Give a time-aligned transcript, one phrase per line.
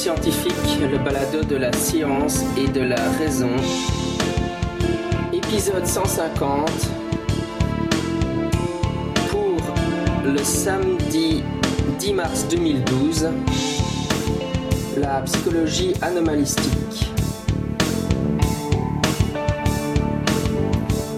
[0.00, 3.50] Scientifique, le balado de la science et de la raison.
[5.30, 6.70] Épisode 150
[9.28, 9.60] pour
[10.24, 11.42] le samedi
[11.98, 13.28] 10 mars 2012.
[14.96, 17.12] La psychologie anomalistique.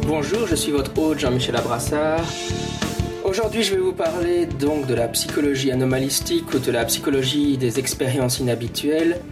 [0.09, 2.25] Bonjour, je suis votre hôte Jean-Michel Abrassard.
[3.33, 7.79] Aujourd'hui, je vais vous parler donc de la psychologie anomalistique ou de la psychologie des
[7.79, 9.23] expériences inhabituelles.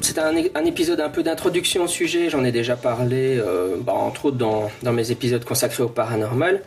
[0.00, 4.24] C'est un, épisode un peu d'introduction au sujet, j'en ai déjà parlé, euh, bah, entre
[4.24, 6.62] autres dans, mes épisodes consacrés au paranormal.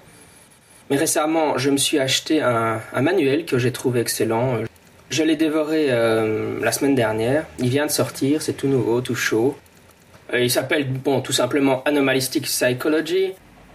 [0.91, 4.59] Mais récemment, je me suis acheté un, manuel que j'ai trouvé excellent.
[5.09, 7.47] Je l'ai dévoré euh, la semaine dernière.
[7.57, 9.57] Il vient de sortir, c'est tout nouveau, tout chaud.
[10.31, 13.33] Euh, il s'appelle, bon, tout simplement Anomalistic Psychology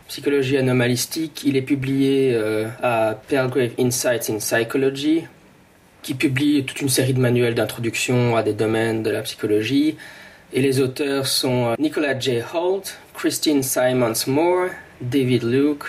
[0.09, 1.43] psychologie anomalistique.
[1.45, 5.25] Il est publié euh, à Pelgrave Insights in Psychology,
[6.03, 9.97] qui publie toute une série de manuels d'introduction à des domaines de la psychologie.
[10.53, 12.41] Et les auteurs sont euh, Nicolas J.
[12.55, 14.69] Holt, Christine Simons Moore,
[15.01, 15.85] David Luke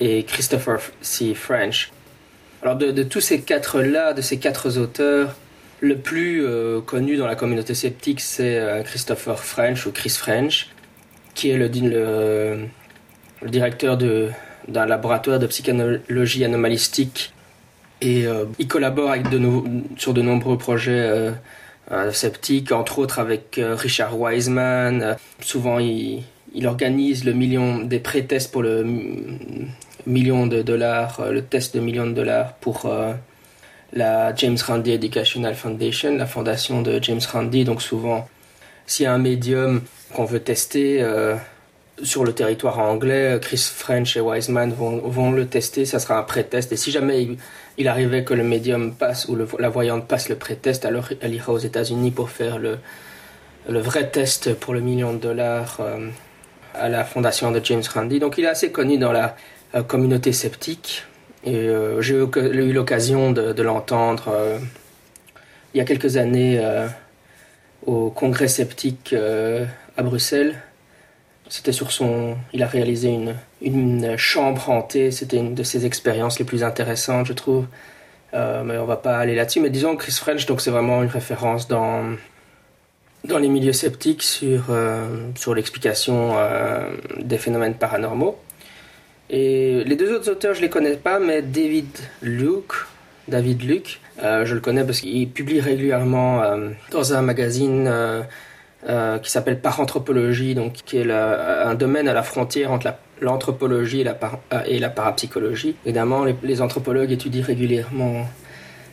[0.00, 1.34] et Christopher C.
[1.34, 1.90] French.
[2.62, 5.36] Alors de, tous ces quatre-là, de ces quatre auteurs,
[5.80, 10.70] le plus euh, connu dans la communauté sceptique, c'est Christopher French ou Chris French,
[11.34, 11.68] qui est le
[13.44, 17.32] le directeur d'un laboratoire de psychologie anomalistique.
[18.00, 19.14] Et euh, il collabore
[19.96, 21.30] sur de nombreux projets euh,
[21.92, 25.16] euh, sceptiques, entre autres avec Richard Wiseman.
[25.40, 26.22] souvent, il,
[26.54, 28.84] il, organise le million des pré-tests pour le
[30.06, 32.90] million de dollars, le test de million de dollars pour
[33.92, 37.64] la James Randi Educational Foundation, la fondation de James Randi.
[37.64, 38.26] Donc souvent,
[38.86, 39.82] s'il y a un médium
[40.14, 41.02] qu'on veut tester,
[42.02, 46.22] sur le territoire anglais, Chris French et Wiseman vont, vont le tester, ça sera un
[46.22, 46.72] pré-test.
[46.72, 47.28] Et si jamais
[47.78, 51.52] il, arrivait que le médium passe ou la voyante passe le pré-test, alors elle ira
[51.52, 52.78] aux États-Unis pour faire le,
[53.68, 56.08] vrai test pour le million de dollars euh,
[56.74, 58.18] à la fondation de James Randi.
[58.18, 59.36] Donc il est assez connu dans la
[59.74, 61.04] euh, communauté sceptique.
[61.44, 64.32] Et euh, j'ai eu l'occasion de l'entendre
[65.74, 66.62] il y a quelques années
[67.84, 69.14] au congrès sceptique
[69.96, 70.56] à Bruxelles.
[71.48, 72.36] C'était sur son.
[72.52, 75.10] Il a réalisé une, une chambre hantée.
[75.10, 77.66] C'était une de ses expériences les plus intéressantes, je trouve.
[78.34, 79.60] Euh, mais on va pas aller là-dessus.
[79.60, 82.16] Mais disons Chris French, donc c'est vraiment une référence dans
[83.24, 85.06] dans les milieux sceptiques sur euh,
[85.36, 86.90] sur l'explication euh,
[87.20, 88.38] des phénomènes paranormaux.
[89.30, 91.88] Et les deux autres auteurs, je les connais pas, mais David
[92.20, 92.74] Luke,
[93.26, 96.42] David Luke, je le connais parce qu'il publie régulièrement
[96.90, 97.90] dans un magazine
[98.86, 104.04] euh, qui s'appelle paranthropologie, donc qui est un domaine à la frontière entre l'anthropologie et,
[104.04, 104.14] la
[104.52, 105.74] euh, et la parapsychologie.
[105.86, 108.26] Évidemment, les, anthropologues étudient régulièrement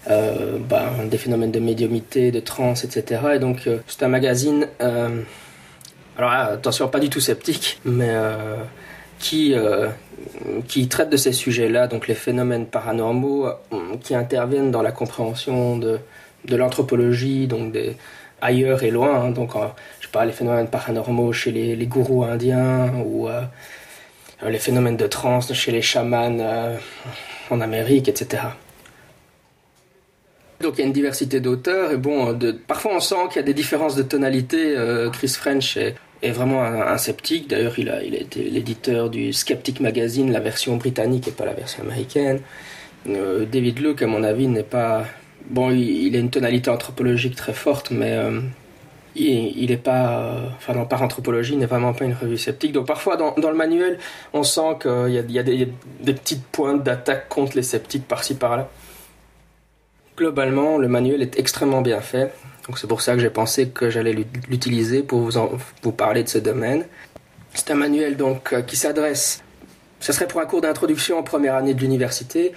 [0.09, 3.21] euh, ben, des phénomènes de médiumité, de trance, etc.
[3.35, 8.15] Et donc, c'est un magazine, alors attention, pas du tout sceptique, mais
[9.19, 9.53] qui,
[10.89, 13.49] traite de ces sujets-là, donc les phénomènes paranormaux
[14.01, 15.99] qui interviennent dans la compréhension de
[16.55, 17.97] l'anthropologie, donc des
[18.41, 19.23] ailleurs et loin.
[19.23, 19.31] Hein.
[19.31, 19.67] donc, euh,
[19.99, 23.41] je sais pas, les phénomènes paranormaux chez les, gourous indiens ou euh,
[24.47, 26.75] les phénomènes de transe chez les chamans euh,
[27.49, 28.43] en Amérique, etc.
[30.59, 32.37] Donc il y a une diversité d'auteurs et bon,
[32.67, 34.75] parfois on sent qu'il y a des différences de tonalité.
[35.11, 35.95] Chris French est,
[36.29, 37.49] vraiment un, sceptique.
[37.49, 41.53] D'ailleurs, il a, il été l'éditeur du Skeptic Magazine, la version britannique et pas la
[41.53, 42.41] version américaine.
[43.07, 45.05] David Luke, à mon avis, n'est pas
[45.49, 48.41] bon, il, a une tonalité anthropologique très forte, mais euh,
[49.15, 52.71] il, n'est pas, euh, enfin non, par anthropologie, il n'est vraiment pas une revue sceptique.
[52.71, 53.99] Donc parfois dans, le manuel,
[54.33, 55.67] on sent qu'il y a, des,
[56.05, 58.69] petites pointes d'attaque contre les sceptiques par-ci par-là.
[60.17, 62.33] Globalement, le manuel est extrêmement bien fait.
[62.67, 64.15] Donc c'est pour ça que j'ai pensé que j'allais
[64.49, 66.85] l'utiliser pour vous, vous parler de ce domaine.
[67.53, 69.43] C'est un manuel donc euh, qui s'adresse.
[69.99, 72.53] Ce serait pour un cours d'introduction en première année de l'université,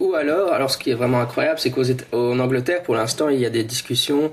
[0.00, 3.46] ou alors, alors ce qui est vraiment incroyable, c'est qu'en Angleterre, pour l'instant, il y
[3.46, 4.30] a des discussions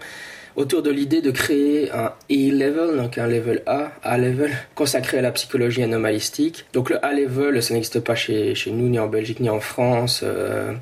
[0.56, 5.32] autour de l'idée de créer un E-level, donc un level A, A-level, consacré à la
[5.32, 6.66] psychologie anomalistique.
[6.74, 10.22] Donc le A-level, ça n'existe pas chez, nous, ni en Belgique, ni en France.
[10.24, 10.74] Euh,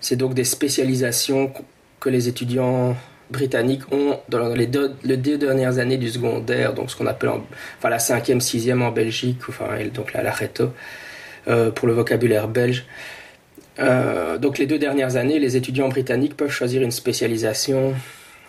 [0.00, 1.52] c'est donc des spécialisations
[2.00, 2.96] que les étudiants
[3.30, 7.30] britanniques ont dans les deux, dernières années du secondaire, donc ce qu'on appelle
[7.78, 10.34] enfin la cinquième, sixième en Belgique, enfin donc la, la
[11.48, 12.84] euh, pour le vocabulaire belge.
[13.78, 17.94] Euh, donc les deux dernières années, les étudiants britanniques peuvent choisir une spécialisation.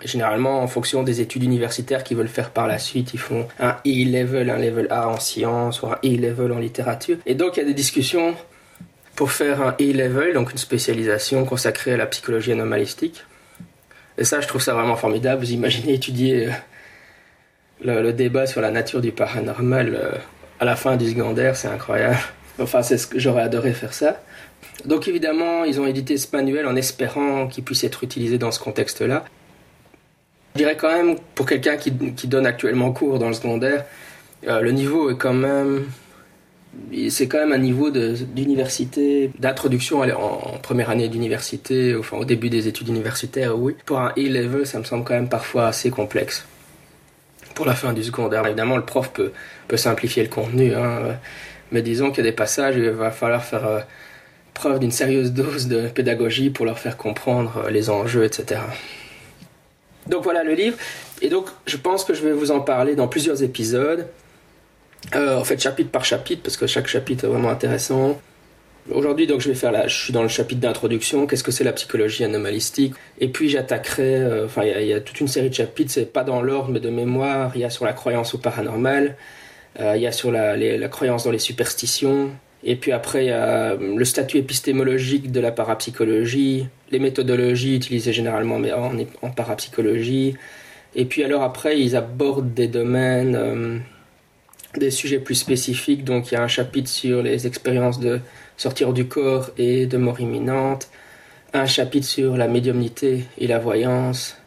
[0.03, 3.77] Généralement, en fonction des études universitaires qu'ils veulent faire par la suite, ils font un
[3.85, 7.17] E-level, un level A en sciences ou un E-level en littérature.
[7.25, 8.35] Et donc, il y a des discussions
[9.15, 13.23] pour faire un E-level, donc une spécialisation consacrée à la psychologie anomalistique.
[14.17, 15.43] Et ça, je trouve ça vraiment formidable.
[15.43, 16.49] Vous imaginez étudier
[17.83, 20.19] le, le débat sur la nature du paranormal
[20.59, 22.17] à la fin du secondaire, c'est incroyable.
[22.59, 24.21] Enfin, c'est ce que j'aurais adoré faire ça.
[24.85, 28.59] Donc évidemment, ils ont édité ce manuel en espérant qu'il puisse être utilisé dans ce
[28.59, 29.23] contexte-là.
[30.53, 31.91] Je dirais quand même, pour quelqu'un qui,
[32.27, 33.85] donne actuellement cours dans le secondaire,
[34.47, 35.85] euh, le niveau est quand même...
[37.07, 42.67] C'est quand même un niveau d'université, d'introduction en, première année d'université, enfin au début des
[42.67, 43.75] études universitaires, oui.
[43.85, 46.47] Pour un A-level, ça me semble quand même parfois assez complexe.
[47.53, 49.33] Pour la fin du secondaire, évidemment, le prof peut,
[49.67, 51.15] peut simplifier le contenu, hein,
[51.71, 53.67] mais disons qu'il y a des passages où il va falloir faire...
[53.67, 53.79] Euh,
[54.53, 58.61] preuve d'une sérieuse dose de pédagogie pour leur faire comprendre euh, les enjeux, etc.
[60.07, 60.77] Donc voilà le livre.
[61.21, 64.07] Et donc je pense que je vais vous en parler dans plusieurs épisodes.
[65.15, 68.19] Euh, en fait chapitre par chapitre parce que chaque chapitre est vraiment intéressant.
[68.91, 71.25] Aujourd'hui donc je vais faire là, je suis dans le chapitre d'introduction.
[71.25, 72.93] Qu'est-ce que c'est la psychologie anomalistique?
[73.19, 74.15] Et puis j'attaquerai.
[74.15, 75.91] Euh, enfin il y, a toute une série de chapitres.
[75.91, 77.51] C'est pas dans l'ordre mais de mémoire.
[77.55, 79.15] Il y a sur la croyance au paranormal.
[79.79, 82.31] il y a sur la, la croyance dans les superstitions.
[82.63, 88.13] Et puis après, il y a le statut épistémologique de la parapsychologie, les méthodologies utilisées
[88.13, 90.35] généralement en, en parapsychologie.
[90.95, 93.77] Et puis alors après, ils abordent des domaines, euh,
[94.77, 96.05] des sujets plus spécifiques.
[96.05, 98.21] Donc il y a un chapitre sur les expériences de
[98.55, 100.89] sortir du corps et de mort imminente,
[101.53, 104.37] un chapitre sur la médiumnité et la voyance,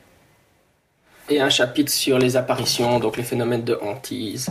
[1.28, 4.48] et un chapitre sur les apparitions, donc les phénomènes de hantise,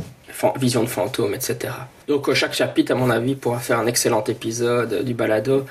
[0.58, 1.74] vision de fantômes, etc.
[2.08, 5.66] Donc euh, chaque chapitre, à mon avis, pourra faire un excellent épisode du balado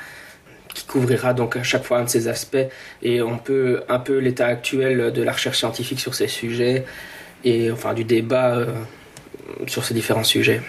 [0.72, 2.66] qui couvrira donc à chaque fois un de ces aspects
[3.00, 6.84] et on peut un peu l'état actuel de la recherche scientifique sur ces sujets
[7.44, 8.66] et enfin du débat euh,
[9.68, 10.60] sur ces différents sujets.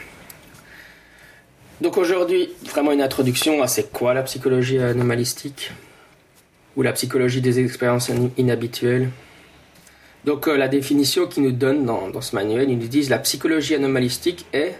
[1.82, 5.72] Donc aujourd'hui, vraiment une introduction à c'est quoi la psychologie anomalistique
[6.76, 9.10] ou la psychologie des expériences inhabituelles
[10.26, 13.76] donc euh, la définition qu'ils nous donnent dans, ce manuel, ils nous disent la psychologie
[13.76, 14.76] anomalistique est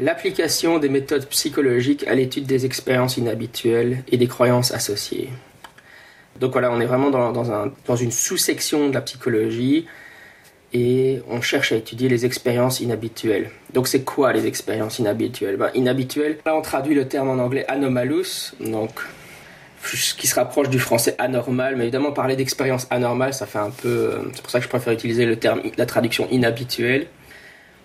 [0.00, 5.30] l'application des méthodes psychologiques à l'étude des expériences inhabituelles et des croyances associées.
[6.40, 9.86] Donc voilà, on est vraiment dans, une sous-section de la psychologie
[10.72, 13.50] et on cherche à étudier les expériences inhabituelles.
[13.72, 15.56] Donc c'est quoi les expériences inhabituelles?
[15.56, 18.90] Ben, Inhabituelles, là on traduit le terme en anglais anomalous, donc
[20.16, 23.88] qui se rapproche du français anormal, mais évidemment parler d'expérience anormale, ça fait un peu.
[23.88, 27.06] Euh, c'est pour ça que je préfère utiliser le terme, la traduction inhabituelle.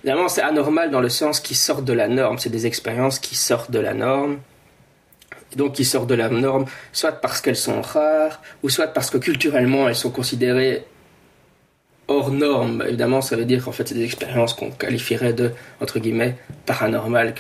[0.04, 2.38] Évidemment, c'est anormal dans le sens qui sort de la norme.
[2.38, 4.40] C'est des expériences qui sortent de la norme.
[5.56, 9.18] donc qui sortent de la norme, soit parce qu'elles sont rares, ou soit parce que
[9.18, 10.86] culturellement elles sont considérées
[12.08, 12.84] hors norme.
[12.88, 16.36] Évidemment, ça veut dire qu'en fait, c'est des expériences qu'on qualifierait de, entre guillemets,
[16.66, 17.34] paranormales.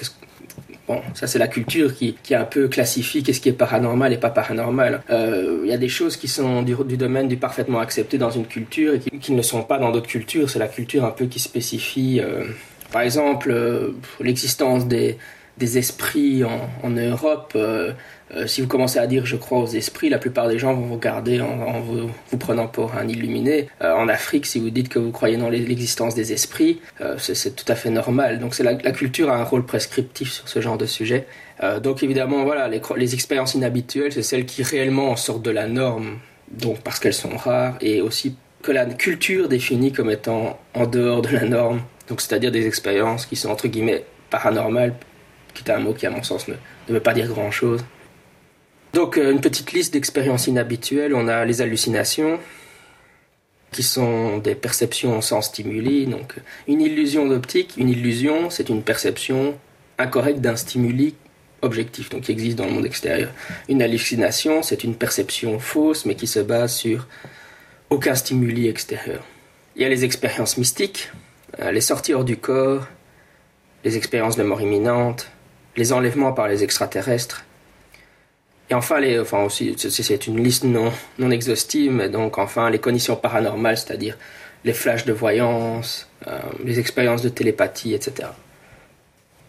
[0.89, 4.17] Bon, ça c'est la culture qui, qui un peu classifie qu'est-ce qui est paranormal et
[4.17, 5.03] pas paranormal.
[5.11, 8.47] Euh, il y a des choses qui sont du, domaine du parfaitement accepté dans une
[8.47, 10.49] culture et qui, ne le sont pas dans d'autres cultures.
[10.49, 12.43] C'est la culture un peu qui spécifie, euh,
[12.91, 15.19] par exemple, euh, l'existence des,
[15.59, 17.55] des esprits en Europe.
[18.35, 20.85] Euh, si vous commencez à dire je crois aux esprits, la plupart des gens vont
[20.85, 23.67] vous regarder en, vous, prenant pour un illuminé.
[23.81, 27.55] Euh, en Afrique, si vous dites que vous croyez dans l'existence des esprits, euh, c'est
[27.55, 28.39] tout à fait normal.
[28.39, 31.25] Donc la, la, culture a un rôle prescriptif sur ce genre de sujet.
[31.83, 36.19] donc évidemment, voilà, les, expériences inhabituelles, c'est celles qui réellement sortent de la norme,
[36.51, 41.21] donc parce qu'elles sont rares, et aussi que la culture définit comme étant en dehors
[41.21, 41.81] de la norme.
[42.07, 44.93] Donc c'est-à-dire des expériences qui sont entre guillemets paranormales,
[45.53, 46.55] qui est un mot qui à mon sens ne
[46.93, 47.83] veut pas dire grand-chose.
[48.93, 52.39] Donc euh, une petite liste d'expériences inhabituelles, on a les hallucinations,
[53.71, 56.07] qui sont des perceptions sans stimuli.
[56.07, 56.35] Donc
[56.67, 59.55] une illusion d'optique, une illusion, c'est une perception
[59.97, 61.15] incorrecte d'un stimuli
[61.61, 63.31] objectif, donc qui existe dans le monde extérieur.
[63.67, 67.07] Une hallucination, c'est une perception fausse, mais qui se base sur
[67.89, 69.23] aucun stimuli extérieur.
[69.75, 71.11] Il y a les expériences mystiques,
[71.59, 72.87] euh, les sorties hors du corps,
[73.83, 75.29] les expériences de mort imminente,
[75.75, 77.45] les enlèvements par les extraterrestres,
[78.69, 82.79] et enfin, les, enfin aussi, c'est une liste non, non exhaustive, mais donc enfin les
[82.79, 84.15] conditions paranormales, c'est-à-dire
[84.63, 88.29] les flashs de voyance, euh, les expériences de télépathie, etc.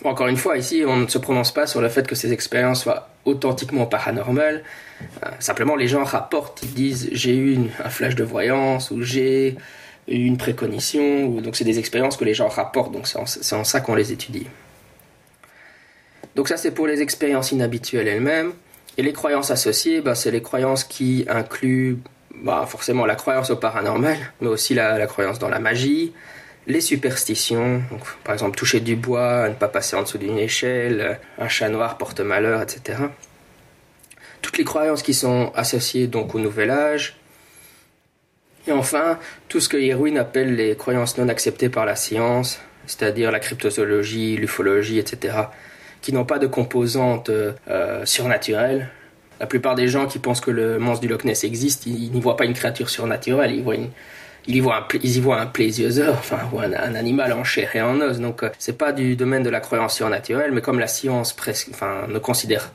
[0.04, 2.82] encore une fois, ici, on ne se prononce pas sur le fait que ces expériences
[2.82, 4.62] soient authentiquement paranormales.
[5.02, 9.56] Euh, simplement, les gens rapportent, ils disent j'ai eu un flash de voyance ou j'ai
[10.08, 11.26] eu une précognition.
[11.26, 13.94] Ou, donc, c'est des expériences que les gens rapportent, donc c'est en, en ça qu'on
[13.94, 14.46] les étudie.
[16.36, 18.52] Donc, ça, c'est pour les expériences inhabituelles elles-mêmes.
[18.96, 21.98] Et les croyances associées, bah, c'est les croyances qui incluent
[22.34, 26.12] bah, forcément la croyance au paranormal, mais aussi la, croyance dans la magie,
[26.66, 27.82] les superstitions,
[28.24, 31.98] par exemple toucher du bois, ne pas passer en dessous d'une échelle, un chat noir
[31.98, 32.98] porte malheur, etc.
[34.42, 37.16] Toutes les croyances qui sont associées donc au nouvel âge.
[38.66, 39.18] Et enfin,
[39.48, 44.36] tout ce que Irwin appelle les croyances non acceptées par la science, c'est-à-dire la cryptozoologie,
[44.36, 45.34] l'ufologie, etc.,
[46.00, 48.88] qui n'ont pas de composante euh, surnaturelle.
[49.38, 52.20] La plupart des gens qui pensent que le monstre du Loch Ness existe, ils, n'y
[52.20, 57.32] voient pas une créature surnaturelle, ils, y, voient un, ils un enfin, un, un, animal
[57.32, 58.18] en chair et en os.
[58.18, 61.68] Donc, euh, c'est pas du domaine de la croyance surnaturelle, mais comme la science presque,
[61.70, 62.70] enfin, ne considère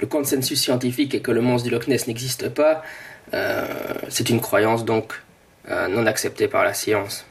[0.00, 2.82] le consensus scientifique et que le monstre du Loch Ness n'existe pas,
[3.32, 3.66] euh,
[4.08, 5.14] c'est une croyance donc
[5.70, 7.24] euh, non acceptée par la science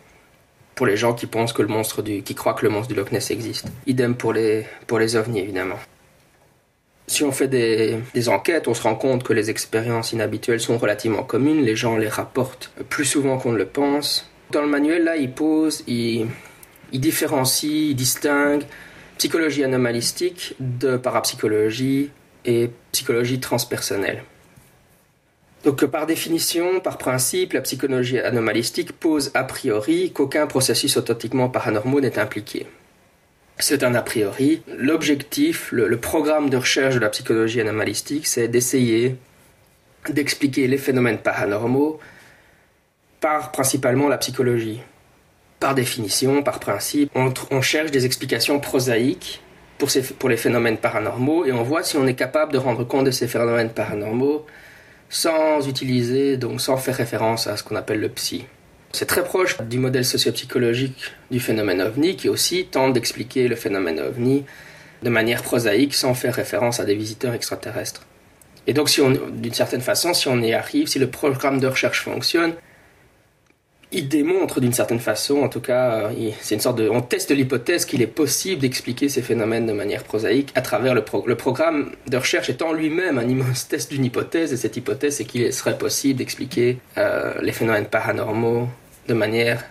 [0.76, 3.00] pour les gens qui pensent que le monstre du, qui croient que le monstre du
[3.00, 3.68] Loch Ness existe.
[3.86, 5.80] Idem pour les, pour les ovnis, évidemment.
[7.08, 10.78] Si on fait des, des, enquêtes, on se rend compte que les expériences inhabituelles sont
[10.78, 14.30] relativement communes, les gens les rapportent plus souvent qu'on ne le pense.
[14.52, 16.28] Dans le manuel, là, il pose, il,
[16.92, 18.64] il différencie, il distingue
[19.18, 22.10] psychologie anomalistique de parapsychologie
[22.46, 24.24] et psychologie transpersonnelle.
[25.64, 32.02] Donc par définition, par principe, la psychologie anomalistique pose a priori qu'aucun processus authentiquement paranormaux
[32.02, 32.68] n'est impliqué.
[33.60, 34.62] C'est un a priori.
[34.68, 39.16] L'objectif, le, programme de recherche de la psychologie anomalistique, c'est d'essayer
[40.10, 42.00] d'expliquer les phénomènes paranormaux
[43.22, 44.82] par principalement la psychologie.
[45.62, 49.42] Par définition, par principe, on, cherche des explications prosaïques
[50.20, 53.12] pour les phénomènes paranormaux et on voit si on est capable de rendre compte de
[53.12, 54.46] ces phénomènes paranormaux
[55.10, 58.46] sans utiliser, donc sans faire référence à ce qu'on appelle le psy.
[58.92, 64.00] C'est très proche du modèle sociopsychologique du phénomène ovni qui aussi tente d'expliquer le phénomène
[64.00, 64.46] ovni
[65.02, 68.06] de manière prosaïque sans faire référence à des visiteurs extraterrestres.
[68.68, 69.02] Et donc, si
[69.34, 72.54] d'une certaine façon, si on y arrive, si le programme de recherche fonctionne,
[73.94, 77.32] il démontre d'une certaine façon, en tout cas, euh, c'est une sorte de, on teste
[77.32, 81.92] l'hypothèse qu'il est possible d'expliquer ces phénomènes de manière prosaïque à travers le, le programme
[82.08, 85.78] de recherche étant lui-même un immense test d'une hypothèse, et cette hypothèse c'est qu'il serait
[85.78, 88.68] possible d'expliquer euh, les phénomènes paranormaux
[89.08, 89.64] de manière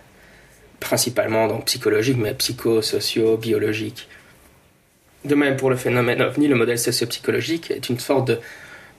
[0.79, 4.07] principalement donc psychologique, mais psycho-socio-biologique.
[5.25, 8.39] De même pour le phénomène ovni, le modèle sociopsychologique est une sorte de,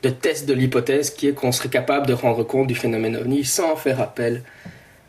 [0.02, 3.44] de test de l'hypothèse qui est qu'on serait capable de rendre compte du phénomène ovni
[3.44, 4.42] sans faire appel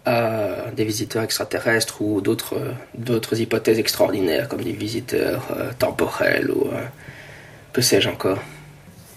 [0.05, 2.57] à des visiteurs extraterrestres ou d'autres,
[2.93, 6.83] d'autres hypothèses extraordinaires comme des visiteurs euh, temporels ou euh,
[7.73, 8.39] que sais-je encore.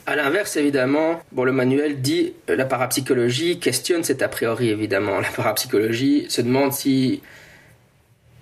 [0.07, 5.21] A l'inverse, évidemment, bon, le manuel dit euh, la parapsychologie questionne cet a priori, évidemment.
[5.21, 7.21] La parapsychologie se demande si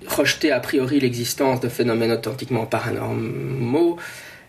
[0.06, 3.96] rejeter a priori l'existence de phénomènes authentiquement paranormaux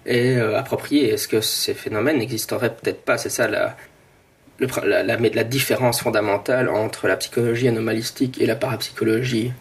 [0.06, 1.10] est approprié.
[1.10, 3.18] Est-ce que ces phénomènes n'existeraient peut-être pas?
[3.18, 3.76] C'est ça la,
[4.60, 9.52] la, différence fondamentale entre la psychologie anomalistique et la parapsychologie.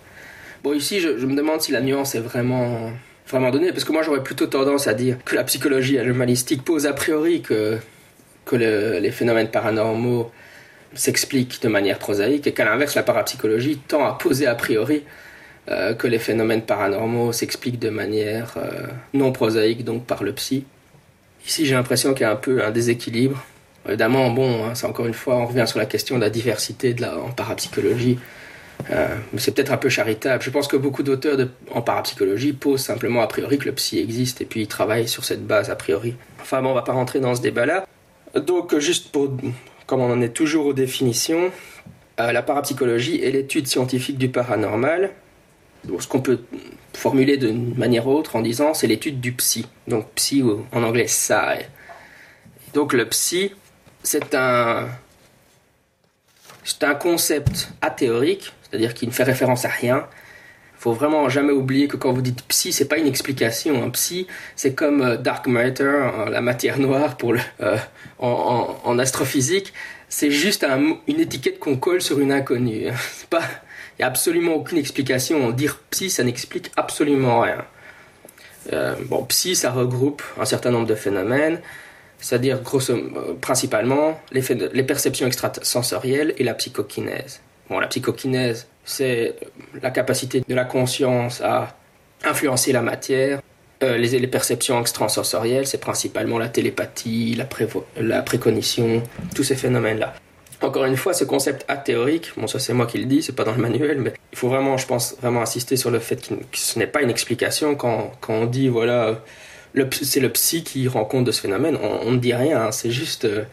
[0.64, 2.90] Bon, ici, je, me demande si la nuance est vraiment,
[3.28, 6.86] vraiment donnée, parce que moi, j'aurais plutôt tendance à dire que la psychologie anomalistique pose
[6.86, 7.78] a priori que,
[8.44, 10.30] que les phénomènes paranormaux
[10.94, 15.02] s'expliquent de manière prosaïque, et qu'à l'inverse, la parapsychologie tend à poser a priori
[15.68, 20.64] euh, que les phénomènes paranormaux s'expliquent de manière euh, non prosaïque, donc par le psy.
[21.46, 23.44] Ici, j'ai l'impression qu'il y a un peu un déséquilibre.
[23.88, 26.94] Évidemment, bon, hein, c'est encore une fois, on revient sur la question de la diversité
[27.04, 28.18] en parapsychologie.
[28.90, 30.42] Euh, c'est peut-être un peu charitable.
[30.42, 31.38] Je pense que beaucoup d'auteurs
[31.70, 35.24] en parapsychologie posent simplement a priori que le psy existe et puis ils travaillent sur
[35.24, 36.14] cette base a priori.
[36.40, 37.86] Enfin bon, on va pas rentrer dans ce débat-là.
[38.34, 39.30] Donc juste pour,
[39.86, 41.50] comme on en est toujours aux définitions,
[42.20, 45.10] euh, la parapsychologie est l'étude scientifique du paranormal.
[45.98, 46.40] ce qu'on peut
[46.92, 49.66] formuler d'une manière autre en disant c'est l'étude du psy.
[49.88, 51.32] Donc psy en anglais psy.
[52.74, 53.52] Donc le psy,
[54.06, 54.88] c'est un,
[56.64, 60.06] c'est un concept athéorique, c'est-à-dire qui ne fait référence à rien.
[60.78, 63.82] Il faut vraiment jamais oublier que quand vous dites psy, c'est pas une explication.
[63.82, 67.76] Un psy, c'est comme euh, dark matter, hein, la matière noire pour euh,
[68.20, 69.72] en, astrophysique.
[70.08, 70.64] C'est juste
[71.08, 72.88] une étiquette qu'on colle sur une inconnue.
[73.30, 73.42] pas,
[73.98, 75.50] il n'y a absolument aucune explication.
[75.50, 77.64] Dire psy, ça n'explique absolument rien.
[78.72, 81.60] Euh, bon, psy, ça regroupe un certain nombre de phénomènes
[82.18, 82.58] c'est-à-dire
[82.90, 87.40] euh, principalement les, perceptions extrasensorielles et la psychokinèse.
[87.68, 89.34] Bon, la psychokinèse, c'est
[89.82, 91.76] la capacité de la conscience à
[92.24, 93.40] influencer la matière.
[93.82, 97.46] Euh, les, perceptions extrasensorielles, c'est principalement la télépathie, la,
[98.00, 99.02] la précognition,
[99.34, 100.14] tous ces phénomènes-là.
[100.62, 103.44] Encore une fois, ce concept athéorique, bon ça c'est moi qui le dis, c'est pas
[103.44, 106.34] dans le manuel, mais il faut vraiment, je pense, vraiment insister sur le fait que
[106.52, 109.20] ce n'est pas une explication quand on dit, voilà,
[109.90, 111.78] c'est le psy qui rend compte de ce phénomène.
[111.82, 112.72] On, ne dit rien, hein.
[112.72, 113.24] c'est juste.
[113.24, 113.44] Euh,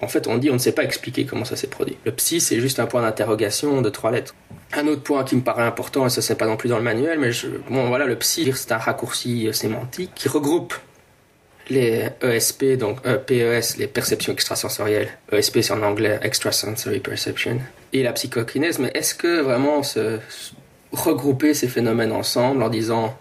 [0.00, 1.96] en fait, on dit on ne sait pas expliquer comment ça s'est produit.
[2.04, 4.34] Le psy, c'est juste un point d'interrogation de trois lettres.
[4.74, 6.84] Un autre point qui me paraît important, et ça c'est pas non plus dans le
[6.84, 7.30] manuel, mais
[7.68, 10.74] bon voilà, le psy, c'est un raccourci euh, sémantique qui regroupe
[11.70, 15.08] les ESP, donc PES, les perceptions extrasensorielles.
[15.32, 17.58] ESP, c'est en anglais Extrasensory Perception.
[17.92, 18.78] Et la psychokinèse.
[18.78, 20.18] Mais est-ce que vraiment se,
[20.94, 23.16] regrouper ces phénomènes ensemble en disant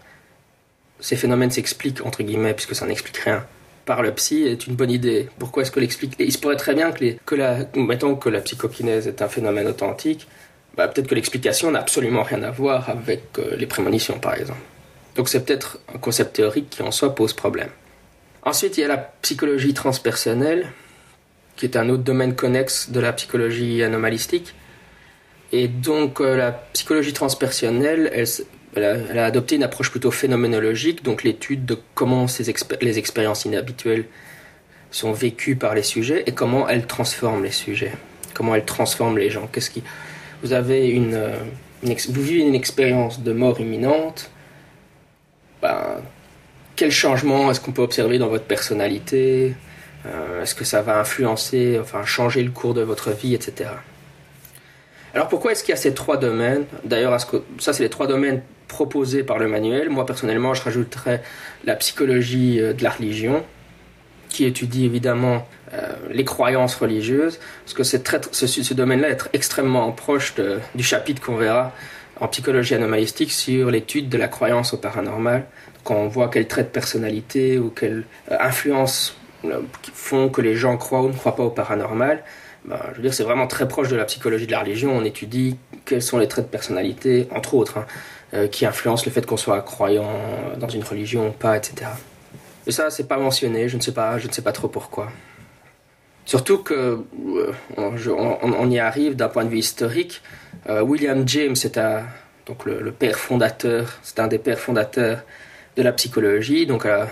[1.03, 3.45] ces phénomènes s'expliquent, entre guillemets, puisque ça n'explique rien,
[3.83, 5.27] par le psy est une bonne idée.
[5.37, 6.15] Pourquoi est-ce que l'explique?
[6.17, 10.29] Il se pourrait très bien que, la, mettons que la psychokinèse est un phénomène authentique,
[10.77, 14.61] bah, peut-être que l'explication n'a absolument rien à voir avec euh, les prémonitions, par exemple.
[15.15, 17.69] Donc c'est peut-être un concept théorique qui en soi pose problème.
[18.43, 20.71] Ensuite, il y a la psychologie transpersonnelle,
[21.57, 24.55] qui est un autre domaine connexe de la psychologie anomalistique.
[25.51, 28.27] Et donc euh, la psychologie transpersonnelle, elle,
[28.81, 34.05] a, adopté une approche plutôt phénoménologique, donc l'étude de comment ces les expériences inhabituelles
[34.91, 37.93] sont vécues par les sujets et comment elles transforment les sujets,
[38.33, 39.47] comment elles transforment les gens.
[39.51, 39.83] Qu'est-ce qui
[40.43, 41.37] vous avez une, euh,
[41.83, 44.29] vous vivez une expérience de mort imminente,
[45.61, 46.01] ben,
[46.75, 49.55] quel changement est-ce qu'on peut observer dans votre personnalité?
[50.05, 53.69] Euh, Est-ce que ça va influencer, enfin changer le cours de votre vie, etc.
[55.13, 56.65] Alors pourquoi est-ce qu'il y a ces trois domaines?
[56.83, 57.17] D'ailleurs,
[57.59, 58.41] ça c'est les trois domaines
[58.73, 59.89] proposés par le manuel.
[59.89, 61.21] Moi personnellement, je rajouterais
[61.63, 63.43] la psychologie euh, de la religion,
[64.29, 70.33] qui étudie évidemment euh, les croyances religieuses, parce que ce, ce domaine-là est extrêmement proche
[70.75, 71.71] du chapitre qu'on verra
[72.19, 75.45] en psychologie anomalistique sur l'étude de la croyance au paranormal,
[75.83, 79.15] quand on voit quels traits de personnalité ou quelles euh, influences
[79.93, 82.23] font que les gens croient ou ne croient pas au paranormal.
[82.65, 84.95] Ben, je veux dire, c'est vraiment très proche de la psychologie de la religion.
[84.95, 87.85] On étudie quels sont les traits de personnalité, entre autres, hein,
[88.51, 90.09] qui influencent le fait qu'on soit croyant
[90.57, 91.91] dans une religion ou pas, etc.
[92.65, 93.69] Et ça, c'est pas mentionné.
[93.69, 95.09] Je ne sais pas, je ne sais pas trop pourquoi.
[96.25, 96.99] Surtout que
[97.37, 100.21] euh, on, y arrive d'un point de vue historique.
[100.69, 101.77] Euh, William James c'est
[102.45, 105.23] donc le, père fondateur, c'est un des pères fondateurs
[105.77, 107.07] de la psychologie, donc à,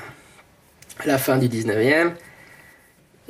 [1.05, 2.12] la fin du 19e.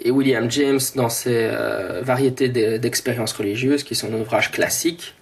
[0.04, 5.16] Et William James, dans ses euh, variétés d'expériences religieuses, qui sont un ouvrage classique,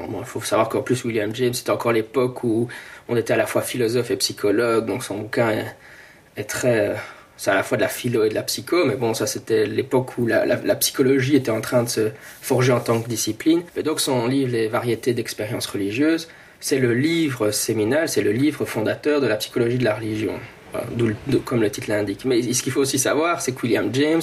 [0.00, 2.68] il faut savoir qu'en plus William James, c'était encore l'époque où
[3.08, 5.52] on était à la fois philosophe et psychologue, donc son bouquin
[6.36, 6.96] est, très...
[7.38, 9.66] C'est à la fois de la philo et de la psycho, mais bon, ça c'était
[9.66, 12.08] l'époque où la, psychologie était en train de se
[12.40, 13.62] forger en tant que discipline.
[13.76, 16.28] Et donc son livre Les variétés d'expériences religieuses,
[16.60, 20.32] c'est le livre séminal, c'est le livre fondateur de la psychologie de la religion
[21.44, 22.24] comme le titre l'indique.
[22.24, 24.22] Mais ce qu'il faut aussi savoir, c'est que William James,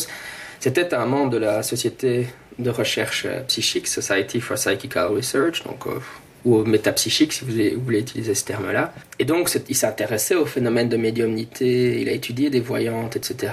[0.60, 2.28] c'était un membre de la société
[2.60, 6.00] de recherche euh, psychique, Society for Psychical Research, donc, euh,
[6.46, 7.52] ou métapsychique si vous
[7.84, 8.94] voulez, utiliser ce terme-là.
[9.20, 13.52] Et donc, il s'intéressait au phénomène de médiumnité, il a étudié des voyantes, etc.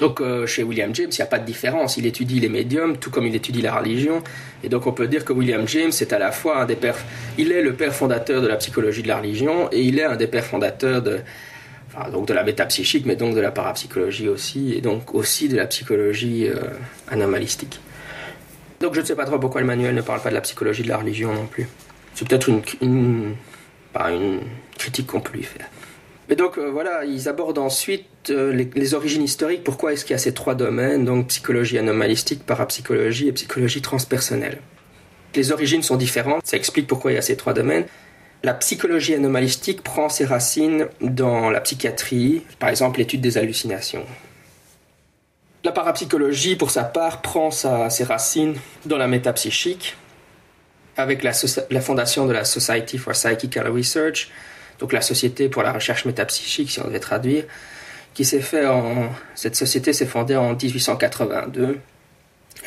[0.00, 1.98] Donc euh, chez William James, il n'y a pas de différence.
[1.98, 4.22] Il étudie les médiums, tout comme il étudie la religion.
[4.64, 6.96] Et donc on peut dire que William James est à la fois un des pères...
[7.36, 10.16] Il est le père fondateur de la psychologie de la religion et il est un
[10.16, 11.20] des pères fondateurs de,
[12.12, 15.66] donc de la métapsychique, mais donc de la parapsychologie aussi, et donc aussi de la
[15.66, 16.56] psychologie euh,
[17.08, 17.80] anomalistique.
[18.80, 20.82] Donc je ne sais pas trop pourquoi le manuel ne parle pas de la psychologie
[20.82, 21.68] de la religion non plus.
[22.14, 23.34] C'est peut-être une,
[24.78, 25.68] critique qu'on peut lui faire.
[26.28, 29.64] Mais donc euh, voilà, ils abordent ensuite euh, les, les, origines historiques.
[29.64, 34.60] Pourquoi est-ce qu'il y a ces trois domaines, donc psychologie anomalistique, parapsychologie et psychologie transpersonnelle?
[35.34, 37.84] Les origines sont différentes, ça explique pourquoi il y a ces trois domaines.
[38.42, 44.06] La psychologie anomalistique prend ses racines dans la psychiatrie, par exemple l'étude des hallucinations.
[45.62, 49.94] La parapsychologie, pour sa part, prend ses racines dans la métapsychique,
[50.96, 51.32] avec la,
[51.82, 54.30] fondation de la Society for Psychical Research,
[54.78, 57.44] donc la Société pour la recherche métapsychique, si on devait traduire,
[58.14, 59.10] qui s'est fait en...
[59.34, 61.78] Cette société s'est fondée en 1882.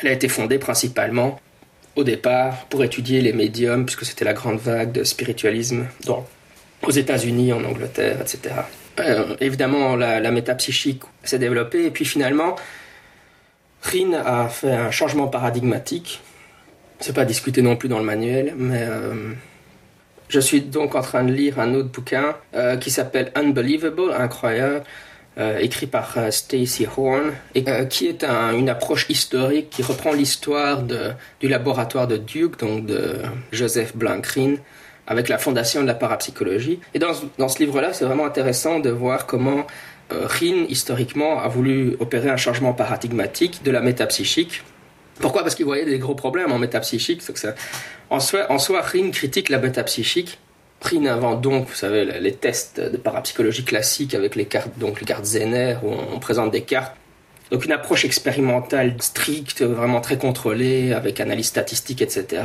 [0.00, 1.40] Elle a été fondée principalement
[1.96, 5.86] au départ pour étudier les médiums, puisque c'était la grande vague de spiritualisme
[6.82, 8.54] aux États-Unis, en Angleterre, etc.
[9.00, 12.56] Euh, évidemment, la, métapsychique s'est développée, et puis finalement,
[13.82, 16.20] Rin a fait un changement paradigmatique.
[17.00, 19.32] C'est pas discuté non plus dans le manuel, mais euh,
[20.28, 24.84] je suis donc en train de lire un autre bouquin euh, qui s'appelle Unbelievable, incroyable,
[25.36, 30.12] euh, écrit par euh, Stacy Horn, et euh, qui est une approche historique qui reprend
[30.12, 33.16] l'histoire du laboratoire de Duke, donc de
[33.50, 34.54] Joseph Blankrin,
[35.08, 36.78] avec la fondation de la parapsychologie.
[36.94, 39.66] Et dans, dans ce livre-là, c'est vraiment intéressant de voir comment
[40.10, 44.62] Rin, historiquement, a voulu opérer un changement paradigmatique de la métapsychique.
[45.18, 45.42] Pourquoi?
[45.42, 47.22] Parce qu'il voyait des gros problèmes en métapsychique.
[48.10, 50.38] en, soi, en soi, Rin critique la métapsychique
[50.84, 55.06] Prine invente donc, vous savez, les tests de parapsychologie classique avec les cartes, donc les
[55.06, 56.94] cartes Zener, où on présente des cartes.
[57.50, 62.42] Donc une approche expérimentale stricte, vraiment très contrôlée, avec analyse statistique, etc.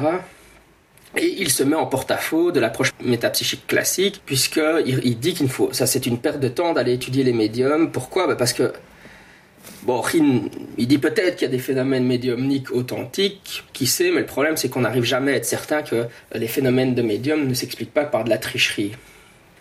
[1.17, 5.73] Et il se met en porte-à-faux de l'approche métapsychique classique, puisqu'il il dit qu'il faut,
[5.73, 7.91] ça c'est une perte de temps d'aller étudier les médiums.
[7.91, 8.25] Pourquoi?
[8.25, 8.71] Bah, Parce que,
[9.83, 10.01] bon,
[10.77, 14.57] il dit peut-être qu'il y a des phénomènes médiumniques authentiques, qui sait, mais le problème
[14.57, 18.05] c'est qu'on n'arrive jamais à être certain que les phénomènes de médium ne s'expliquent pas
[18.05, 18.91] par de la tricherie.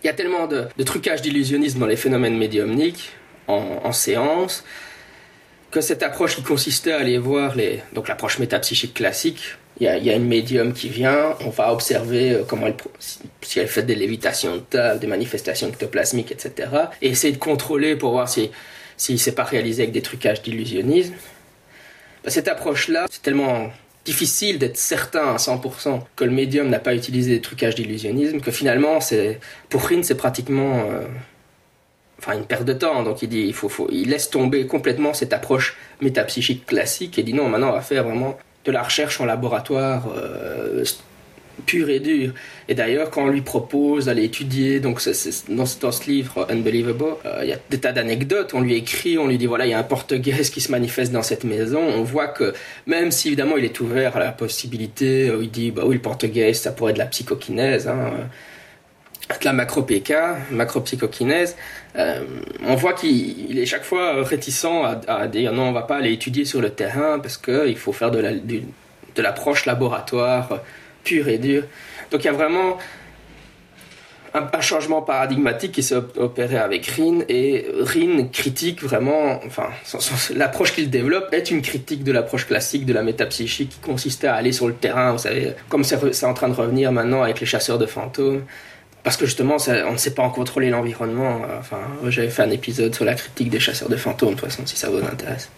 [0.03, 3.11] Il y a tellement de, trucage d'illusionnisme dans les phénomènes médiumniques,
[3.47, 4.63] en, séance,
[5.71, 10.09] que cette approche qui consistait à aller voir les, donc l'approche métapsychique classique, il y,
[10.09, 12.75] a, une médium qui vient, on va observer euh, comment elle,
[13.41, 16.69] si elle fait des lévitations de table, des manifestations ectoplasmiques, etc.
[17.01, 18.51] Et essayer de contrôler pour voir si
[18.99, 21.13] s'il ne s'est pas réalisé avec des trucages d'illusionnisme.
[22.23, 23.71] Bah, cette approche-là, c'est tellement
[24.05, 28.51] difficile d'être certain à 100% que le médium n'a pas utilisé des trucages d'illusionnisme que
[28.51, 28.99] finalement,
[29.69, 31.05] pour Rin, c'est pratiquement euh,
[32.33, 33.03] une perte de temps.
[33.03, 37.33] Donc il dit, il faut, il laisse tomber complètement cette approche métapsychique classique et dit
[37.33, 40.83] non, maintenant on va faire vraiment de la recherche en laboratoire euh,
[41.65, 42.33] pure et dure.
[42.67, 45.01] Et d'ailleurs, quand on lui propose d'aller étudier, donc
[45.49, 48.53] dans, ce livre Unbelievable, euh, il y a des tas d'anecdotes.
[48.53, 51.11] On lui écrit, on lui dit voilà, il y a un portugais qui se manifeste
[51.11, 51.81] dans cette maison.
[51.81, 52.53] On voit que
[52.87, 56.01] même si évidemment il est ouvert à la possibilité, euh, il dit bah oui, le
[56.01, 57.87] portugais, ça pourrait être de la psychokinèse.
[57.87, 58.11] Hein,
[59.29, 60.13] de la macro-PK,
[60.51, 61.55] macro-psychokinèse,
[61.95, 62.23] euh,
[62.65, 64.65] on voit qu'il est chaque fois réticent
[65.07, 68.11] à, dire non, on va pas aller étudier sur le terrain parce qu'il faut faire
[68.11, 70.61] de l'approche laboratoire
[71.03, 71.63] pure et dure.
[72.11, 72.77] Donc il y a vraiment
[74.33, 79.69] un, changement paradigmatique qui s'est opéré avec Rin et Rin critique vraiment, enfin,
[80.35, 84.35] l'approche qu'il développe est une critique de l'approche classique de la métapsychique qui consistait à
[84.35, 87.45] aller sur le terrain, vous savez, comme c'est en train de revenir maintenant avec les
[87.45, 88.43] chasseurs de fantômes
[89.03, 89.57] parce que justement,
[89.87, 91.41] on ne sait pas en contrôler l'environnement.
[91.57, 94.65] Enfin, j'avais fait un épisode sur la critique des chasseurs de fantômes, de toute façon,
[94.65, 95.49] si ça vous intéresse.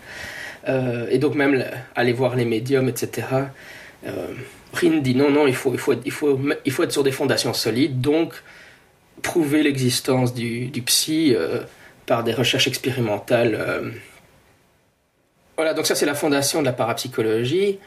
[0.69, 3.27] Euh, et donc même aller voir les médiums, etc.
[4.73, 7.11] Rin dit non, non, il faut, il, faut il, faut, il faut être sur des
[7.11, 8.33] fondations solides, donc
[9.21, 11.59] prouver l'existence du, du, psy euh,
[12.05, 13.55] par des recherches expérimentales.
[13.59, 13.91] Euh.
[15.57, 17.79] Voilà, donc ça c'est la fondation de la parapsychologie.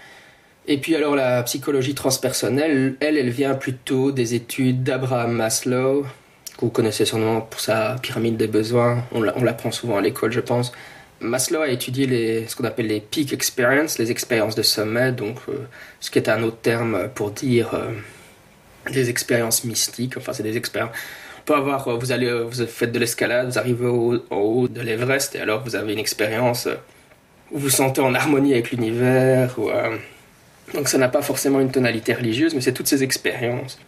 [0.67, 6.07] Et puis alors la psychologie transpersonnelle, elle, elle vient plutôt des études d'Abraham Maslow,
[6.57, 10.41] que vous connaissez sûrement pour sa pyramide des besoins, on l'apprend souvent à l'école je
[10.41, 10.73] pense.
[11.25, 15.39] Maslow a étudié les, ce qu'on appelle les peak experiences, les expériences de sommet, donc
[15.49, 15.67] euh,
[16.01, 17.91] ce qui est un autre terme pour dire euh,
[18.93, 20.95] des expériences mystiques, enfin c'est des expériences...
[21.41, 24.69] On peut avoir, euh, vous allez, vous faites de l'escalade, vous arrivez au, au haut
[24.69, 26.69] de l'Everest et alors vous avez une expérience
[27.51, 29.57] où vous vous sentez en harmonie avec l'univers,
[30.73, 33.79] donc ça n'a pas forcément une tonalité religieuse, mais c'est toutes ces expériences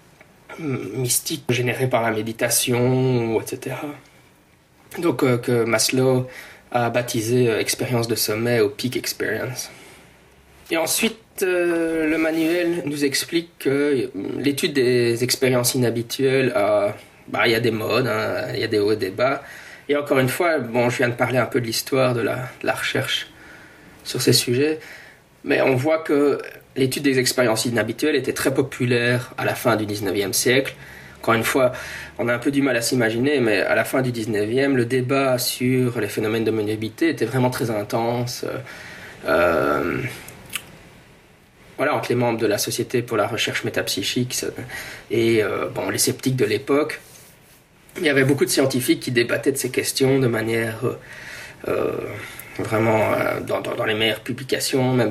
[0.58, 3.76] mystiques générées par la méditation, etc.
[4.98, 6.26] Donc que Maslow
[6.72, 9.70] a baptisé euh, expérience de sommet ou peak experience.
[10.70, 16.52] Et ensuite, euh, le manuel nous explique que l'étude des expériences inhabituelles,
[17.28, 19.42] bah, il y a des modes, hein, il y a des hauts et des bas.
[19.88, 22.48] Et encore une fois, bon, je viens de parler un peu de l'histoire de la,
[22.60, 23.28] de la recherche
[24.02, 24.80] sur ces sujets,
[25.44, 26.38] mais on voit que
[26.76, 30.74] l'étude des expériences inhabituelles était très populaire à la fin du 19e siècle.
[31.26, 31.72] Encore une fois,
[32.20, 34.84] on a un peu du mal à s'imaginer, mais à la fin du 19e, le
[34.84, 38.44] débat sur les phénomènes de médiumnité était vraiment très intense.
[39.26, 40.02] Euh,
[41.78, 44.36] voilà, entre les membres de la Société pour la recherche métapsychique
[45.10, 47.00] et euh, bon, les sceptiques de l'époque.
[47.98, 50.78] Il y avait beaucoup de scientifiques qui débattaient de ces questions de manière
[51.66, 51.90] euh,
[52.60, 53.10] vraiment
[53.44, 55.10] dans, les meilleures publications, même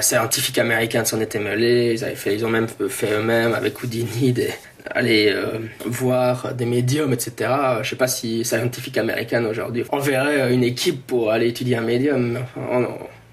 [0.00, 2.00] scientifiques américains s'en étaient mêlés.
[2.26, 4.50] Ils ont même fait eux-mêmes avec Houdini des,
[4.90, 7.50] aller euh, voir des médiums, etc.
[7.82, 12.38] Je sais pas si scientifiques américains aujourd'hui enverraient une équipe pour aller étudier un médium.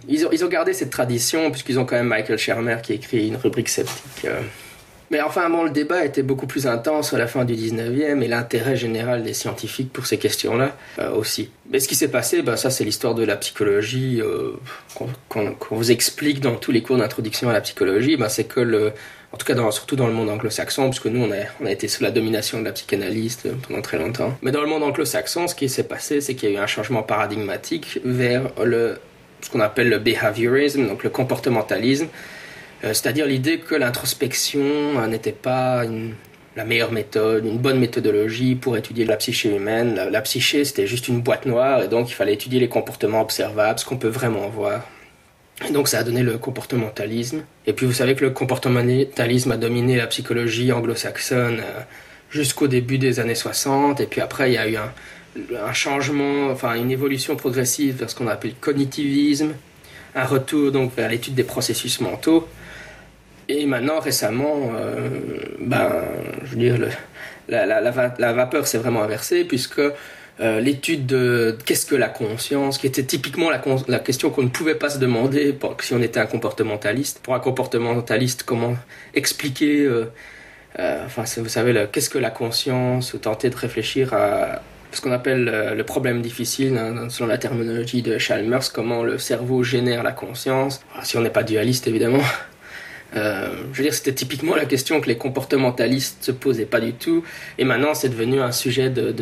[0.08, 3.28] ils, ont, ils ont gardé cette tradition puisqu'ils ont quand même Michael Shermer qui écrit
[3.28, 4.26] une rubrique sceptique.
[4.26, 4.40] Euh,
[5.12, 8.28] mais enfin, bon, le débat était beaucoup plus intense à la fin du 19e et
[8.30, 11.52] l'intérêt général des scientifiques pour ces questions-là euh, aussi.
[11.70, 14.54] Mais ce qui s'est passé, bah, ça c'est l'histoire de la psychologie euh,
[15.28, 18.94] qu'on vous explique dans tous les cours d'introduction à la psychologie, bah, c'est que le,
[19.34, 22.12] en tout cas surtout dans le monde anglo-saxon, puisque nous on a, été sous la
[22.12, 24.38] domination de la psychanalyste pendant très longtemps.
[24.41, 26.67] Mais dans le monde anglo-saxon, ce qui s'est passé, c'est qu'il y a eu un
[26.67, 32.08] changement paradigmatique vers ce qu'on appelle le behaviorism, donc le comportementalisme,
[32.84, 35.84] euh, c'est-à-dire l'idée que l'introspection euh, n'était pas
[36.56, 39.96] la meilleure méthode, une bonne méthodologie pour étudier la psyché humaine.
[40.12, 43.80] La, psyché, c'était juste une boîte noire, et donc il fallait étudier les comportements observables,
[43.80, 44.86] ce qu'on peut vraiment voir.
[45.69, 47.43] Donc ça a donné le comportementalisme.
[47.67, 51.82] Et puis vous savez que le comportementalisme a dominé la psychologie anglo-saxonne euh,
[52.30, 56.76] jusqu'au début des années 60, et puis après il y a eu un, changement, enfin
[56.76, 59.54] une évolution progressive vers ce qu'on appelle le cognitivisme,
[60.15, 62.47] un retour donc vers l'étude des processus mentaux.
[63.47, 65.10] Et maintenant, récemment, euh,
[65.60, 65.91] ben,
[66.45, 66.78] je veux dire,
[67.50, 69.82] la, la, vapeur s'est vraiment inversée puisque
[70.41, 74.73] euh, l'étude de qu'est-ce que la conscience, qui était typiquement la, question qu'on ne pouvait
[74.73, 77.19] pas se demander si on était un comportementaliste.
[77.21, 78.75] Pour un comportementaliste, comment
[79.13, 80.06] expliquer, euh,
[80.80, 85.12] euh, enfin, vous savez, qu'est-ce que la conscience, ou tenter de réfléchir à ce qu'on
[85.12, 86.77] appelle le problème difficile,
[87.10, 90.82] selon la terminologie de Chalmers, comment le cerveau génère la conscience.
[91.04, 92.23] si on n'est pas dualiste, évidemment.
[93.13, 97.23] Je veux dire, c'était typiquement la question que les comportementalistes se posaient pas du tout.
[97.58, 99.13] Et maintenant, c'est devenu un sujet de,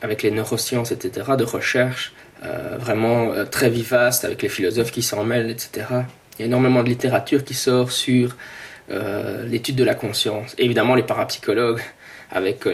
[0.00, 2.12] avec les neurosciences, etc., de recherche
[2.44, 5.86] euh, vraiment euh, très vivace, avec les philosophes qui s'en mêlent, etc.
[6.38, 8.36] Il y a énormément de littérature qui sort sur
[8.90, 10.54] euh, l'étude de la conscience.
[10.58, 11.82] Évidemment, les parapsychologues,
[12.30, 12.66] avec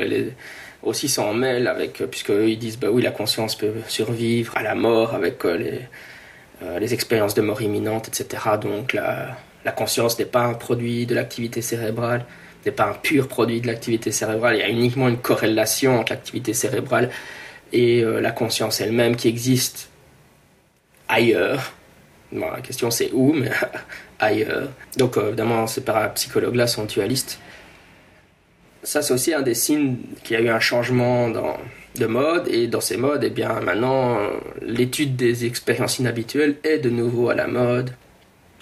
[0.83, 4.75] aussi s'en mêlent, avec, puisque ils disent, bah oui, la conscience peut survivre à la
[4.75, 8.43] mort, avec les, expériences de mort imminente, etc.
[8.63, 12.25] Donc, la conscience n'est pas un produit de l'activité cérébrale,
[12.67, 14.57] n'est pas un pur produit de l'activité cérébrale.
[14.57, 17.11] Il y a uniquement une corrélation entre l'activité cérébrale
[17.73, 19.91] et euh, la conscience elle-même qui existe
[21.09, 21.73] ailleurs.
[22.33, 23.51] la question c'est où, mais
[24.19, 24.69] ailleurs.
[24.97, 27.39] Donc euh, évidemment, ces parapsychologues-là sont dualistes.
[28.83, 31.59] Ça, c'est aussi un des signes qu'il y a eu un changement dans,
[31.97, 34.19] de mode, et dans ces modes, eh bien, maintenant,
[34.63, 37.91] l'étude des expériences inhabituelles est de nouveau à la mode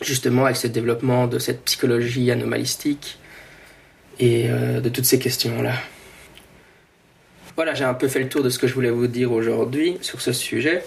[0.00, 3.18] justement avec ce développement de cette psychologie anomalistique
[4.18, 5.74] et euh, de toutes ces questions-là.
[7.56, 9.98] Voilà, j'ai un peu fait le tour de ce que je voulais vous dire aujourd'hui
[10.02, 10.84] sur ce sujet.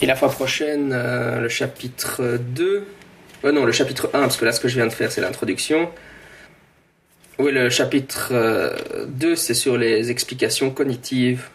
[0.00, 2.84] Et la fois prochaine, euh, le chapitre 2.
[3.44, 5.20] Euh, non, le chapitre 1, parce que là, ce que je viens de faire, c'est
[5.20, 5.90] l'introduction.
[7.38, 8.34] Oui, le chapitre
[9.08, 11.48] 2, c'est sur les explications cognitives.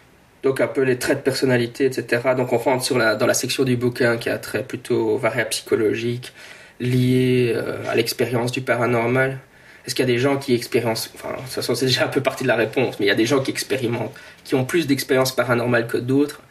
[0.46, 2.22] Donc, un peu les traits de personnalité, etc.
[2.38, 6.34] Donc, on rentre dans la section du bouquin qui a trait plutôt aux variables psychologiques,
[6.80, 9.40] lié euh, à l'expérience du paranormal
[9.86, 12.10] Est-ce qu'il y a des gens qui expérimentent, enfin, de toute façon, c'est déjà un
[12.10, 14.66] peu partie de la réponse, mais il y a des gens qui expérimentent, qui ont
[14.66, 16.42] plus d'expérience paranormale que d'autres.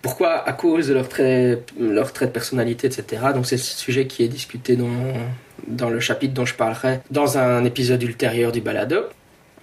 [0.00, 0.48] Pourquoi?
[0.48, 3.22] À cause de leur trait, leur trait de personnalité, etc.
[3.34, 4.88] Donc c'est ce sujet qui est discuté dans,
[5.66, 9.00] dans le chapitre dont je parlerai dans un épisode ultérieur du balado.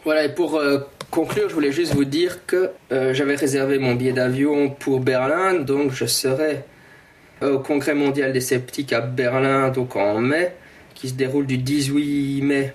[0.04, 3.96] Voilà, et pour euh, conclure, je voulais juste vous dire que euh, j'avais réservé mon
[3.96, 6.64] billet d'avion pour Berlin, donc je serai
[7.42, 10.54] au Congrès mondial des sceptiques à Berlin, donc en mai,
[10.96, 12.74] qui se déroule du 18 mai,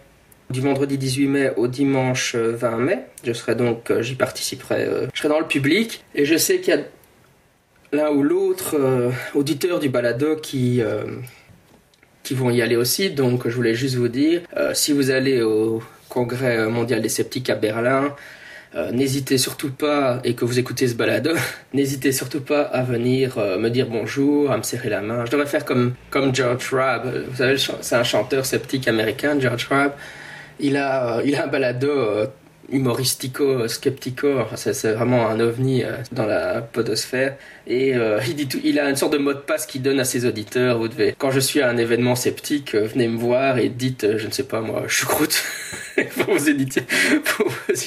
[0.50, 2.98] du vendredi 18 mai au dimanche 20 mai.
[3.24, 6.60] Je serai donc, euh, j'y participerai, euh, je serai dans le public, et je sais
[6.60, 6.82] qu'il y a
[7.92, 10.82] l'un ou l'autre euh, auditeur du balado qui
[12.22, 13.10] qui vont y aller aussi.
[13.10, 14.42] Donc, je voulais juste vous dire,
[14.74, 18.14] si vous allez au Congrès mondial des sceptiques à Berlin,
[18.76, 21.30] euh, n'hésitez surtout pas, et que vous écoutez ce balado,
[21.74, 25.24] n'hésitez surtout pas à venir euh, me dire bonjour, à me serrer la main.
[25.26, 27.24] Je devrais faire comme, comme George Rabb.
[27.28, 29.92] Vous savez, c'est un chanteur sceptique américain, George Rabb.
[30.60, 31.90] Il a, euh, il a un balado
[32.70, 34.28] humoristico, skeptico.
[34.54, 37.36] C'est vraiment un ovni dans la podosphère.
[37.66, 37.94] Et
[38.28, 40.24] il, dit tout, il a une sorte de mot de passe qu'il donne à ses
[40.24, 40.78] auditeurs.
[40.78, 44.24] Vous devez, quand je suis à un événement sceptique, venez me voir et dites, je
[44.24, 45.42] ne sais pas moi, choucroute.
[46.16, 46.48] pour vous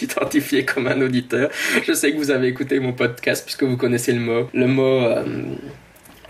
[0.01, 1.49] identifier comme un auditeur.
[1.85, 5.07] Je sais que vous avez écouté mon podcast puisque vous connaissez le mot, le mot.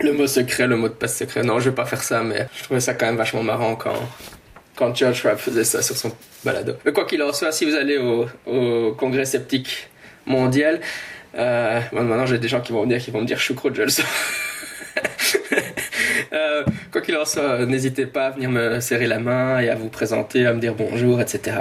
[0.00, 1.42] le mot secret, le mot de passe secret.
[1.42, 3.94] Non, je vais pas faire ça, mais je trouvais ça quand même vachement marrant quand
[4.76, 6.12] quand George faisait ça sur son
[6.44, 6.74] balado.
[6.84, 9.88] Mais quoi qu'il en soit, si vous allez au, au congrès sceptique
[10.26, 10.80] mondial,
[11.36, 13.88] euh, maintenant j'ai des gens qui vont venir qui vont me dire choucroute, je le
[13.88, 14.06] sens.
[16.34, 19.74] euh, quoi qu'il en soit, n'hésitez pas à venir me serrer la main et à
[19.74, 21.58] vous présenter, à me dire bonjour, etc.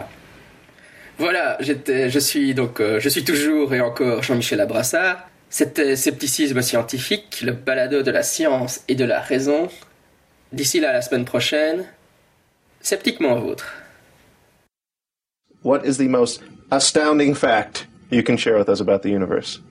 [1.18, 5.28] Voilà, j'étais, je suis donc, euh, je suis toujours et encore Jean-Michel Abrassard.
[5.50, 9.70] C'était Scepticisme scientifique, le balado de la science et de la raison.
[10.52, 11.86] D'ici là, la semaine prochaine,
[12.82, 13.74] sceptiquement vôtre.
[15.64, 19.62] What is the most astounding fact you can share with us about the universe?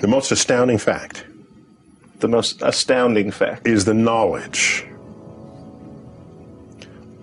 [0.00, 1.26] The most astounding fact.
[2.22, 4.86] The most astounding fact is the knowledge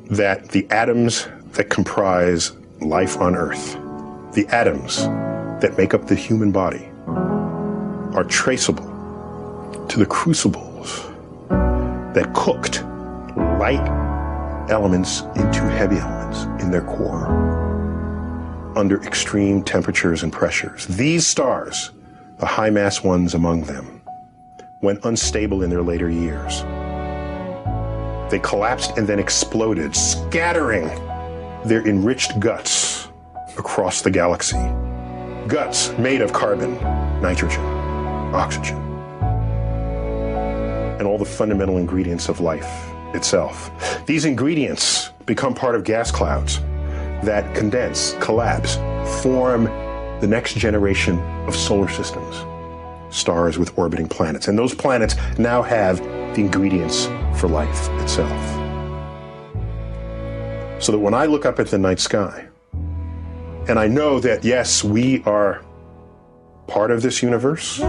[0.10, 3.76] that the atoms that comprise life on Earth,
[4.34, 5.04] the atoms
[5.62, 6.86] that make up the human body,
[8.14, 11.08] are traceable to the crucibles
[11.48, 12.84] that cooked
[13.58, 13.80] light
[14.70, 17.26] elements into heavy elements in their core
[18.78, 20.88] under extreme temperatures and pressures.
[20.88, 21.92] These stars,
[22.38, 23.99] the high mass ones among them,
[24.82, 26.62] went unstable in their later years.
[28.32, 30.88] They collapsed and then exploded, scattering
[31.66, 33.10] their enriched guts
[33.58, 34.58] across the galaxy.
[35.48, 36.76] Guts made of carbon,
[37.22, 37.64] nitrogen,
[38.34, 38.78] oxygen,
[41.00, 43.72] and all the fundamental ingredients of life itself.
[44.06, 46.60] These ingredients become part of gas clouds
[47.24, 48.76] that condense, collapse,
[49.22, 49.66] form
[50.22, 52.36] the next generation of solar systems,
[53.10, 54.48] stars with orbiting planets.
[54.48, 56.00] And those planets now have
[56.36, 57.08] the ingredients
[57.40, 58.40] for life itself.
[60.82, 62.48] So that when I look up at the night sky,
[63.68, 65.64] and I know that, yes, we are
[66.68, 67.80] part of this universe,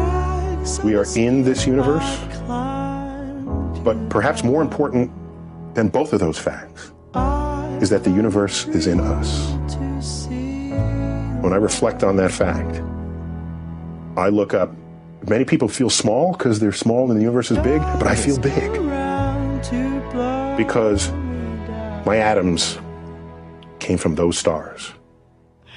[0.84, 2.18] we are in this universe,
[3.82, 5.10] but perhaps more important
[5.74, 6.92] than both of those facts
[7.82, 9.52] is that the universe is in us.
[11.42, 12.82] When I reflect on that fact,
[14.18, 14.70] I look up.
[15.28, 18.38] Many people feel small because they're small and the universe is big, but I feel
[18.38, 18.72] big
[20.56, 21.10] because
[22.06, 22.78] my atoms
[23.78, 24.92] came from those stars.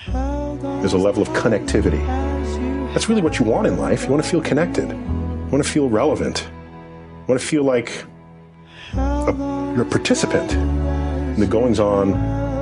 [0.07, 2.03] There's a level of connectivity.
[2.93, 4.03] That's really what you want in life.
[4.03, 4.89] You want to feel connected.
[4.89, 6.47] You want to feel relevant.
[6.47, 8.05] You want to feel like
[8.93, 12.13] a, you're a participant in the goings on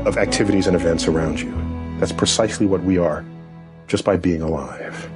[0.08, 1.54] of activities and events around you.
[2.00, 3.24] That's precisely what we are,
[3.88, 5.10] just by being alive.